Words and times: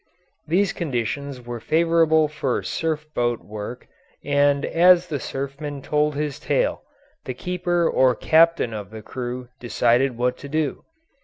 These 0.47 0.73
conditions 0.73 1.39
were 1.45 1.59
favourable 1.59 2.27
for 2.27 2.63
surf 2.63 3.05
boat 3.13 3.41
work, 3.43 3.87
and 4.25 4.65
as 4.65 5.05
the 5.09 5.19
surfman 5.19 5.83
told 5.83 6.15
his 6.15 6.39
tale 6.39 6.81
the 7.25 7.35
keeper 7.35 7.87
or 7.87 8.15
captain 8.15 8.73
of 8.73 8.89
the 8.89 9.03
crew 9.03 9.49
decided 9.59 10.17
what 10.17 10.37
to 10.37 10.49
do. 10.49 10.85